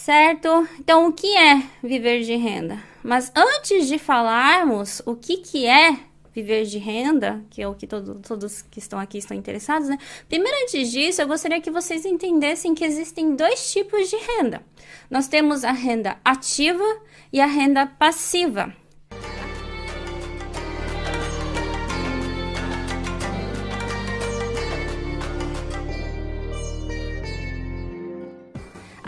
Certo? 0.00 0.66
Então, 0.78 1.08
o 1.08 1.12
que 1.12 1.36
é 1.36 1.62
viver 1.82 2.22
de 2.22 2.34
renda? 2.34 2.82
Mas 3.02 3.30
antes 3.36 3.86
de 3.86 3.98
falarmos 3.98 5.02
o 5.04 5.14
que, 5.14 5.36
que 5.36 5.66
é 5.66 5.94
viver 6.34 6.64
de 6.64 6.78
renda, 6.78 7.44
que 7.50 7.60
é 7.60 7.68
o 7.68 7.74
que 7.74 7.86
todo, 7.86 8.18
todos 8.26 8.62
que 8.62 8.78
estão 8.78 8.98
aqui 8.98 9.18
estão 9.18 9.36
interessados, 9.36 9.90
né? 9.90 9.98
Primeiro, 10.26 10.56
antes 10.62 10.90
disso, 10.90 11.20
eu 11.20 11.28
gostaria 11.28 11.60
que 11.60 11.70
vocês 11.70 12.06
entendessem 12.06 12.74
que 12.74 12.82
existem 12.82 13.36
dois 13.36 13.70
tipos 13.70 14.08
de 14.08 14.16
renda. 14.16 14.64
Nós 15.10 15.28
temos 15.28 15.64
a 15.64 15.72
renda 15.72 16.16
ativa 16.24 17.02
e 17.30 17.38
a 17.38 17.46
renda 17.46 17.84
passiva. 17.84 18.74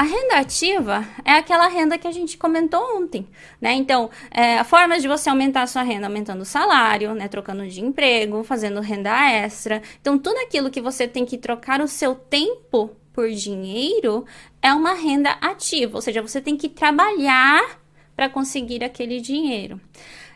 A 0.00 0.02
renda 0.02 0.38
ativa 0.38 1.06
é 1.26 1.32
aquela 1.32 1.68
renda 1.68 1.98
que 1.98 2.08
a 2.08 2.10
gente 2.10 2.38
comentou 2.38 2.96
ontem, 2.96 3.28
né? 3.60 3.74
Então, 3.74 4.08
é, 4.30 4.56
a 4.56 4.64
forma 4.64 4.98
de 4.98 5.06
você 5.06 5.28
aumentar 5.28 5.60
a 5.60 5.66
sua 5.66 5.82
renda, 5.82 6.06
aumentando 6.06 6.40
o 6.40 6.46
salário, 6.46 7.12
né? 7.14 7.28
Trocando 7.28 7.68
de 7.68 7.82
emprego, 7.82 8.42
fazendo 8.42 8.80
renda 8.80 9.10
extra. 9.30 9.82
Então, 10.00 10.18
tudo 10.18 10.38
aquilo 10.38 10.70
que 10.70 10.80
você 10.80 11.06
tem 11.06 11.26
que 11.26 11.36
trocar 11.36 11.82
o 11.82 11.86
seu 11.86 12.14
tempo 12.14 12.96
por 13.12 13.28
dinheiro 13.28 14.24
é 14.62 14.72
uma 14.72 14.94
renda 14.94 15.32
ativa, 15.32 15.98
ou 15.98 16.00
seja, 16.00 16.22
você 16.22 16.40
tem 16.40 16.56
que 16.56 16.70
trabalhar 16.70 17.78
para 18.16 18.30
conseguir 18.30 18.82
aquele 18.82 19.20
dinheiro. 19.20 19.78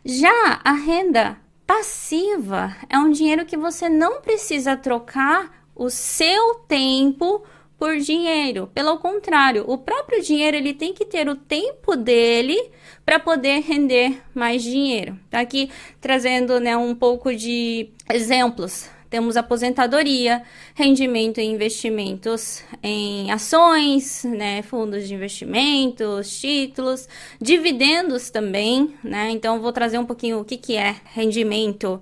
Já 0.04 0.60
a 0.62 0.72
renda 0.72 1.38
passiva 1.66 2.76
é 2.86 2.98
um 2.98 3.10
dinheiro 3.10 3.46
que 3.46 3.56
você 3.56 3.88
não 3.88 4.20
precisa 4.20 4.76
trocar 4.76 5.64
o 5.74 5.88
seu 5.88 6.56
tempo 6.68 7.42
por 7.84 7.98
dinheiro. 7.98 8.70
Pelo 8.72 8.96
contrário, 8.96 9.62
o 9.66 9.76
próprio 9.76 10.22
dinheiro 10.22 10.56
ele 10.56 10.72
tem 10.72 10.94
que 10.94 11.04
ter 11.04 11.28
o 11.28 11.36
tempo 11.36 11.94
dele 11.94 12.58
para 13.04 13.20
poder 13.20 13.60
render 13.60 14.22
mais 14.34 14.62
dinheiro. 14.62 15.18
Tá 15.28 15.40
aqui 15.40 15.68
trazendo 16.00 16.58
né, 16.58 16.74
um 16.78 16.94
pouco 16.94 17.34
de 17.34 17.90
exemplos. 18.10 18.88
Temos 19.10 19.36
aposentadoria, 19.36 20.42
rendimento 20.74 21.38
em 21.38 21.52
investimentos 21.52 22.64
em 22.82 23.30
ações, 23.30 24.24
né, 24.24 24.62
fundos 24.62 25.06
de 25.06 25.12
investimentos, 25.12 26.40
títulos, 26.40 27.06
dividendos 27.38 28.30
também, 28.30 28.94
né? 29.04 29.28
Então 29.30 29.60
vou 29.60 29.72
trazer 29.72 29.98
um 29.98 30.06
pouquinho 30.06 30.40
o 30.40 30.44
que, 30.44 30.56
que 30.56 30.74
é 30.74 30.96
rendimento 31.12 32.00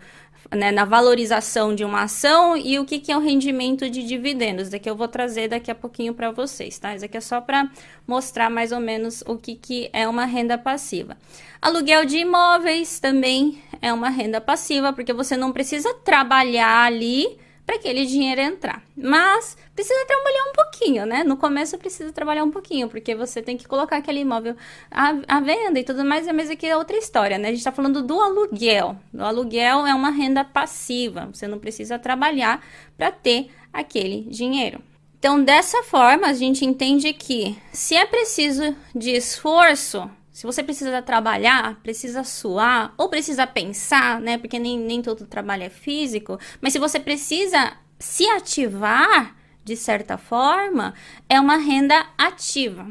né, 0.50 0.70
na 0.70 0.84
valorização 0.84 1.74
de 1.74 1.84
uma 1.84 2.02
ação 2.02 2.56
e 2.56 2.78
o 2.78 2.84
que, 2.84 2.98
que 2.98 3.12
é 3.12 3.16
o 3.16 3.20
rendimento 3.20 3.88
de 3.88 4.02
dividendos. 4.02 4.68
Daqui 4.68 4.88
eu 4.88 4.96
vou 4.96 5.08
trazer 5.08 5.48
daqui 5.48 5.70
a 5.70 5.74
pouquinho 5.74 6.14
para 6.14 6.30
vocês, 6.30 6.78
tá? 6.78 6.94
Isso 6.94 7.04
aqui 7.04 7.16
é 7.16 7.20
só 7.20 7.40
para 7.40 7.70
mostrar 8.06 8.50
mais 8.50 8.72
ou 8.72 8.80
menos 8.80 9.22
o 9.26 9.36
que, 9.36 9.54
que 9.54 9.88
é 9.92 10.06
uma 10.08 10.24
renda 10.24 10.58
passiva. 10.58 11.16
Aluguel 11.60 12.04
de 12.04 12.18
imóveis 12.18 12.98
também 12.98 13.62
é 13.80 13.92
uma 13.92 14.08
renda 14.08 14.40
passiva, 14.40 14.92
porque 14.92 15.12
você 15.12 15.36
não 15.36 15.52
precisa 15.52 15.94
trabalhar 16.04 16.84
ali 16.84 17.38
para 17.64 17.76
aquele 17.76 18.04
dinheiro 18.06 18.40
entrar. 18.40 18.82
Mas 18.96 19.56
precisa 19.74 20.04
trabalhar 20.06 20.44
um 20.44 20.52
pouquinho, 20.52 21.06
né? 21.06 21.24
No 21.24 21.36
começo 21.36 21.78
precisa 21.78 22.12
trabalhar 22.12 22.44
um 22.44 22.50
pouquinho, 22.50 22.88
porque 22.88 23.14
você 23.14 23.40
tem 23.40 23.56
que 23.56 23.66
colocar 23.66 23.96
aquele 23.96 24.20
imóvel 24.20 24.56
à, 24.90 25.14
à 25.28 25.40
venda 25.40 25.78
e 25.78 25.84
tudo 25.84 26.04
mais, 26.04 26.26
mas 26.26 26.50
aqui 26.50 26.66
é 26.66 26.76
outra 26.76 26.96
história, 26.96 27.38
né? 27.38 27.48
A 27.48 27.50
gente 27.50 27.60
está 27.60 27.72
falando 27.72 28.02
do 28.02 28.20
aluguel. 28.20 28.96
O 29.14 29.22
aluguel 29.22 29.86
é 29.86 29.94
uma 29.94 30.10
renda 30.10 30.44
passiva, 30.44 31.28
você 31.32 31.46
não 31.46 31.58
precisa 31.58 31.98
trabalhar 31.98 32.64
para 32.96 33.10
ter 33.10 33.50
aquele 33.72 34.22
dinheiro. 34.22 34.82
Então, 35.18 35.42
dessa 35.42 35.84
forma, 35.84 36.26
a 36.26 36.32
gente 36.32 36.64
entende 36.64 37.12
que 37.12 37.56
se 37.72 37.94
é 37.94 38.04
preciso 38.04 38.74
de 38.92 39.10
esforço, 39.10 40.10
se 40.32 40.46
você 40.46 40.62
precisa 40.62 41.02
trabalhar, 41.02 41.78
precisa 41.82 42.24
suar 42.24 42.94
ou 42.96 43.08
precisa 43.08 43.46
pensar, 43.46 44.20
né? 44.20 44.38
Porque 44.38 44.58
nem, 44.58 44.78
nem 44.78 45.02
todo 45.02 45.26
trabalho 45.26 45.64
é 45.64 45.68
físico, 45.68 46.38
mas 46.60 46.72
se 46.72 46.78
você 46.78 46.98
precisa 46.98 47.74
se 47.98 48.26
ativar 48.28 49.36
de 49.62 49.76
certa 49.76 50.16
forma, 50.18 50.94
é 51.28 51.38
uma 51.38 51.56
renda 51.56 52.06
ativa. 52.18 52.88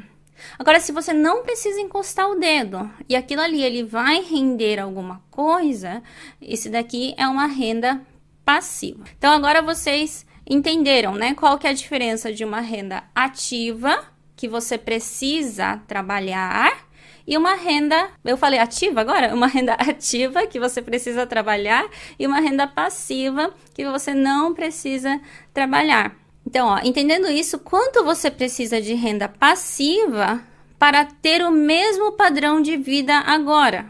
Agora, 0.58 0.80
se 0.80 0.92
você 0.92 1.14
não 1.14 1.44
precisa 1.44 1.82
encostar 1.82 2.30
o 2.30 2.40
dedo 2.40 2.90
e 3.10 3.16
aquilo 3.16 3.42
ali 3.42 3.62
ele 3.62 3.84
vai 3.84 4.22
render 4.22 4.80
alguma 4.80 5.22
coisa, 5.30 6.02
esse 6.42 6.70
daqui 6.70 7.14
é 7.18 7.28
uma 7.28 7.46
renda 7.48 8.02
passiva. 8.46 9.04
Então, 9.18 9.34
agora 9.34 9.62
vocês 9.62 10.26
entenderam, 10.50 11.14
né? 11.16 11.34
Qual 11.34 11.58
que 11.58 11.68
é 11.68 11.72
a 11.72 11.74
diferença 11.74 12.32
de 12.32 12.44
uma 12.44 12.60
renda 12.60 13.04
ativa 13.14 14.04
que 14.36 14.48
você 14.48 14.78
precisa 14.78 15.78
trabalhar 15.88 16.91
e 17.32 17.38
uma 17.38 17.56
renda, 17.56 18.10
eu 18.26 18.36
falei 18.36 18.60
ativa 18.60 19.00
agora? 19.00 19.34
Uma 19.34 19.48
renda 19.48 19.72
ativa 19.80 20.46
que 20.46 20.60
você 20.60 20.82
precisa 20.82 21.26
trabalhar 21.26 21.88
e 22.20 22.28
uma 22.28 22.42
renda 22.42 22.68
passiva 22.68 23.54
que 23.74 23.86
você 23.86 24.14
não 24.14 24.54
precisa 24.54 25.18
trabalhar. 25.54 26.14
Então, 26.46 26.68
ó, 26.68 26.80
entendendo 26.84 27.32
isso, 27.32 27.58
quanto 27.58 28.04
você 28.04 28.30
precisa 28.30 28.82
de 28.82 28.94
renda 28.96 29.30
passiva 29.30 30.44
para 30.78 31.06
ter 31.06 31.42
o 31.42 31.52
mesmo 31.52 32.12
padrão 32.12 32.62
de 32.62 32.76
vida 32.76 33.16
agora? 33.20 33.90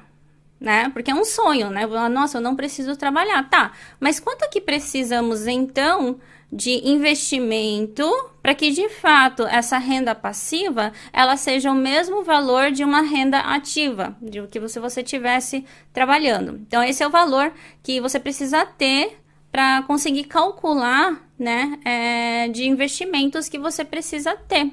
Né? 0.62 0.92
Porque 0.94 1.10
é 1.10 1.16
um 1.16 1.26
sonho, 1.26 1.72
né? 1.72 1.88
Nossa, 2.08 2.38
eu 2.38 2.42
não 2.42 2.56
preciso 2.56 2.96
trabalhar. 2.96 3.50
Tá, 3.50 3.72
mas 4.00 4.20
quanto 4.20 4.48
que 4.48 4.62
precisamos 4.62 5.48
então 5.48 6.20
de 6.52 6.88
investimento 6.88 8.04
para 8.42 8.54
que 8.54 8.72
de 8.72 8.90
fato 8.90 9.44
essa 9.44 9.78
renda 9.78 10.14
passiva 10.14 10.92
ela 11.14 11.38
seja 11.38 11.72
o 11.72 11.76
mesmo 11.76 12.24
valor 12.24 12.72
de 12.72 12.84
uma 12.84 13.02
renda 13.02 13.40
ativa, 13.40 14.18
de 14.22 14.46
que 14.48 14.60
você 14.60 14.80
você 14.80 15.02
tivesse 15.02 15.66
trabalhando. 15.94 16.60
Então 16.68 16.84
esse 16.84 17.02
é 17.02 17.08
o 17.08 17.12
valor 17.12 17.54
que 17.82 18.02
você 18.02 18.20
precisa 18.20 18.66
ter 18.66 19.18
para 19.50 19.84
conseguir 19.84 20.26
calcular, 20.26 21.22
né, 21.38 21.80
é, 21.86 22.48
de 22.50 22.68
investimentos 22.68 23.50
que 23.50 23.58
você 23.58 23.84
precisa 23.84 24.36
ter, 24.36 24.72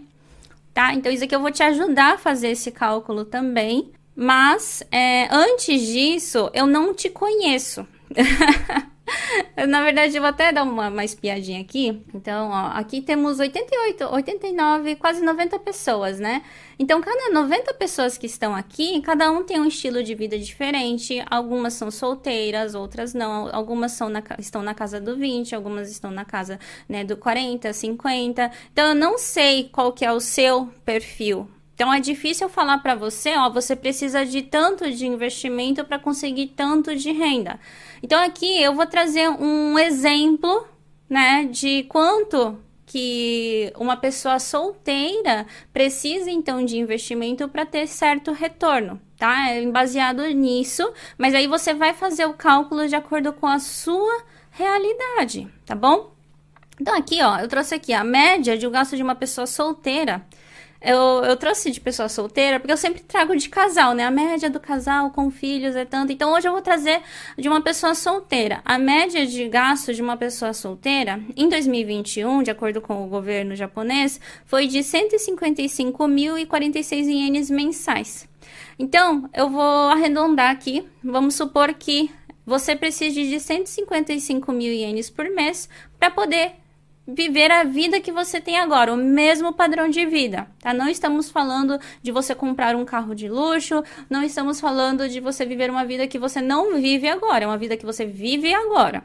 tá? 0.72 0.94
Então 0.94 1.10
isso 1.10 1.24
aqui 1.24 1.34
eu 1.34 1.40
vou 1.40 1.50
te 1.50 1.62
ajudar 1.62 2.14
a 2.14 2.18
fazer 2.18 2.48
esse 2.48 2.70
cálculo 2.70 3.24
também, 3.24 3.92
mas 4.20 4.82
é, 4.90 5.28
antes 5.32 5.86
disso 5.86 6.50
eu 6.52 6.66
não 6.66 6.92
te 6.92 7.08
conheço. 7.08 7.86
Na 9.68 9.82
verdade, 9.84 10.16
eu 10.16 10.20
vou 10.20 10.28
até 10.28 10.52
dar 10.52 10.64
uma, 10.64 10.88
uma 10.88 11.04
espiadinha 11.04 11.60
aqui. 11.60 12.02
Então, 12.12 12.50
ó, 12.50 12.66
aqui 12.74 13.00
temos 13.00 13.38
88, 13.38 14.04
89, 14.12 14.96
quase 14.96 15.22
90 15.22 15.58
pessoas, 15.60 16.18
né? 16.18 16.42
Então, 16.80 17.00
cada 17.00 17.30
90 17.30 17.74
pessoas 17.74 18.18
que 18.18 18.26
estão 18.26 18.56
aqui, 18.56 19.00
cada 19.02 19.30
um 19.30 19.44
tem 19.44 19.60
um 19.60 19.66
estilo 19.66 20.02
de 20.02 20.16
vida 20.16 20.36
diferente. 20.36 21.22
Algumas 21.30 21.74
são 21.74 21.88
solteiras, 21.88 22.74
outras 22.74 23.14
não. 23.14 23.48
Algumas 23.54 23.92
são 23.92 24.08
na, 24.08 24.22
estão 24.36 24.62
na 24.62 24.74
casa 24.74 25.00
do 25.00 25.16
20, 25.16 25.54
algumas 25.54 25.90
estão 25.90 26.10
na 26.10 26.24
casa 26.24 26.58
né, 26.88 27.04
do 27.04 27.16
40, 27.16 27.72
50. 27.72 28.50
Então, 28.72 28.88
eu 28.88 28.94
não 28.96 29.16
sei 29.16 29.68
qual 29.70 29.92
que 29.92 30.04
é 30.04 30.12
o 30.12 30.20
seu 30.20 30.68
perfil, 30.84 31.48
então 31.78 31.94
é 31.94 32.00
difícil 32.00 32.48
falar 32.48 32.78
para 32.78 32.96
você, 32.96 33.36
ó, 33.36 33.48
você 33.48 33.76
precisa 33.76 34.26
de 34.26 34.42
tanto 34.42 34.90
de 34.90 35.06
investimento 35.06 35.84
para 35.84 35.96
conseguir 35.96 36.48
tanto 36.48 36.96
de 36.96 37.12
renda. 37.12 37.60
Então 38.02 38.20
aqui 38.20 38.60
eu 38.60 38.74
vou 38.74 38.84
trazer 38.84 39.28
um 39.28 39.78
exemplo, 39.78 40.66
né, 41.08 41.44
de 41.44 41.84
quanto 41.84 42.58
que 42.84 43.72
uma 43.78 43.96
pessoa 43.96 44.40
solteira 44.40 45.46
precisa 45.72 46.28
então 46.32 46.64
de 46.64 46.78
investimento 46.78 47.48
para 47.48 47.64
ter 47.64 47.86
certo 47.86 48.32
retorno, 48.32 49.00
tá? 49.16 49.50
É 49.50 49.64
baseado 49.64 50.26
nisso, 50.30 50.92
mas 51.16 51.32
aí 51.32 51.46
você 51.46 51.72
vai 51.74 51.94
fazer 51.94 52.26
o 52.26 52.34
cálculo 52.34 52.88
de 52.88 52.96
acordo 52.96 53.32
com 53.32 53.46
a 53.46 53.60
sua 53.60 54.24
realidade, 54.50 55.46
tá 55.64 55.76
bom? 55.76 56.12
Então 56.80 56.96
aqui, 56.96 57.22
ó, 57.22 57.38
eu 57.38 57.46
trouxe 57.46 57.76
aqui 57.76 57.92
a 57.92 58.02
média 58.02 58.58
de 58.58 58.66
um 58.66 58.70
gasto 58.72 58.96
de 58.96 59.02
uma 59.04 59.14
pessoa 59.14 59.46
solteira 59.46 60.26
eu, 60.80 61.24
eu 61.24 61.36
trouxe 61.36 61.70
de 61.70 61.80
pessoa 61.80 62.08
solteira, 62.08 62.60
porque 62.60 62.72
eu 62.72 62.76
sempre 62.76 63.02
trago 63.02 63.36
de 63.36 63.48
casal, 63.48 63.94
né? 63.94 64.04
A 64.04 64.10
média 64.10 64.48
do 64.48 64.60
casal 64.60 65.10
com 65.10 65.28
filhos 65.30 65.74
é 65.74 65.84
tanto. 65.84 66.12
Então, 66.12 66.32
hoje 66.32 66.46
eu 66.46 66.52
vou 66.52 66.62
trazer 66.62 67.02
de 67.36 67.48
uma 67.48 67.60
pessoa 67.60 67.94
solteira. 67.94 68.60
A 68.64 68.78
média 68.78 69.26
de 69.26 69.48
gasto 69.48 69.92
de 69.92 70.00
uma 70.00 70.16
pessoa 70.16 70.52
solteira, 70.52 71.20
em 71.36 71.48
2021, 71.48 72.44
de 72.44 72.50
acordo 72.50 72.80
com 72.80 73.04
o 73.04 73.08
governo 73.08 73.56
japonês, 73.56 74.20
foi 74.44 74.68
de 74.68 74.78
155.046 74.78 77.06
ienes 77.06 77.50
mensais. 77.50 78.28
Então, 78.78 79.28
eu 79.34 79.50
vou 79.50 79.88
arredondar 79.88 80.52
aqui. 80.52 80.86
Vamos 81.02 81.34
supor 81.34 81.74
que 81.74 82.08
você 82.46 82.76
precise 82.76 83.28
de 83.28 83.40
155 83.40 84.52
mil 84.52 84.72
ienes 84.72 85.10
por 85.10 85.28
mês 85.28 85.68
para 85.98 86.10
poder 86.10 86.52
viver 87.10 87.50
a 87.50 87.64
vida 87.64 88.02
que 88.02 88.12
você 88.12 88.38
tem 88.38 88.58
agora, 88.58 88.92
o 88.92 88.96
mesmo 88.96 89.50
padrão 89.50 89.88
de 89.88 90.04
vida, 90.04 90.46
tá? 90.60 90.74
Não 90.74 90.90
estamos 90.90 91.30
falando 91.30 91.80
de 92.02 92.12
você 92.12 92.34
comprar 92.34 92.76
um 92.76 92.84
carro 92.84 93.14
de 93.14 93.30
luxo, 93.30 93.82
não 94.10 94.22
estamos 94.22 94.60
falando 94.60 95.08
de 95.08 95.18
você 95.18 95.46
viver 95.46 95.70
uma 95.70 95.86
vida 95.86 96.06
que 96.06 96.18
você 96.18 96.42
não 96.42 96.76
vive 96.76 97.08
agora, 97.08 97.44
é 97.44 97.46
uma 97.46 97.56
vida 97.56 97.78
que 97.78 97.86
você 97.86 98.04
vive 98.04 98.52
agora. 98.52 99.02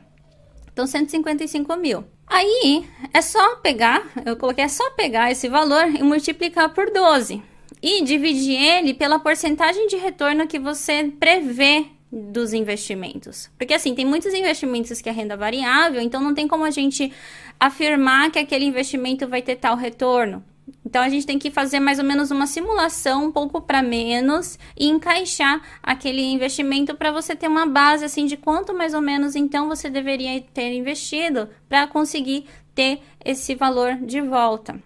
Então, 0.73 0.85
155 0.85 1.77
mil. 1.77 2.03
Aí, 2.27 2.85
é 3.13 3.21
só 3.21 3.55
pegar, 3.57 4.05
eu 4.25 4.35
coloquei, 4.35 4.65
é 4.65 4.67
só 4.67 4.89
pegar 4.91 5.31
esse 5.31 5.47
valor 5.47 5.87
e 5.87 6.03
multiplicar 6.03 6.73
por 6.73 6.91
12. 6.91 7.41
e 7.83 8.01
dividir 8.01 8.55
ele 8.55 8.93
pela 8.93 9.19
porcentagem 9.19 9.87
de 9.87 9.97
retorno 9.97 10.47
que 10.47 10.57
você 10.57 11.11
prevê 11.19 11.85
dos 12.13 12.53
investimentos. 12.53 13.49
Porque 13.57 13.73
assim, 13.73 13.95
tem 13.95 14.05
muitos 14.05 14.31
investimentos 14.33 15.01
que 15.01 15.09
é 15.09 15.11
renda 15.11 15.35
variável, 15.35 15.99
então 15.99 16.21
não 16.21 16.35
tem 16.35 16.47
como 16.47 16.63
a 16.63 16.69
gente 16.69 17.11
afirmar 17.59 18.29
que 18.29 18.37
aquele 18.37 18.65
investimento 18.65 19.27
vai 19.27 19.41
ter 19.41 19.55
tal 19.55 19.75
retorno. 19.75 20.43
Então 20.85 21.01
a 21.01 21.09
gente 21.09 21.25
tem 21.25 21.39
que 21.39 21.49
fazer 21.49 21.79
mais 21.79 21.97
ou 21.97 22.05
menos 22.05 22.29
uma 22.29 22.45
simulação 22.45 23.25
um 23.25 23.31
pouco 23.31 23.59
para 23.59 23.81
menos 23.81 24.59
e 24.77 24.87
encaixar 24.87 25.61
aquele 25.81 26.21
investimento 26.21 26.95
para 26.95 27.11
você 27.11 27.35
ter 27.35 27.47
uma 27.47 27.65
base 27.65 28.05
assim 28.05 28.25
de 28.25 28.37
quanto 28.37 28.73
mais 28.73 28.93
ou 28.93 29.01
menos 29.01 29.35
então 29.35 29.67
você 29.67 29.89
deveria 29.89 30.39
ter 30.53 30.71
investido 30.73 31.49
para 31.67 31.87
conseguir 31.87 32.45
ter 32.75 33.01
esse 33.25 33.55
valor 33.55 33.95
de 33.95 34.21
volta. 34.21 34.79